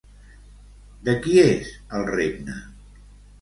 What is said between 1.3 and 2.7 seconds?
és el regne?